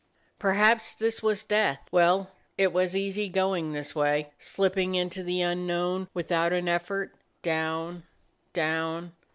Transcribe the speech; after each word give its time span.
Perhaps 0.39 0.95
this 0.95 1.21
was 1.21 1.43
death; 1.43 1.87
well, 1.91 2.31
it 2.57 2.73
was 2.73 2.97
easy 2.97 3.29
go 3.29 3.55
ing 3.55 3.71
this 3.73 3.93
way, 3.93 4.33
slipping 4.39 4.95
into 4.95 5.21
the 5.21 5.41
unknown 5.43 6.07
with 6.11 6.31
out 6.31 6.51
an 6.53 6.67
effort— 6.67 7.13
down— 7.43 8.01
down. 8.53 9.13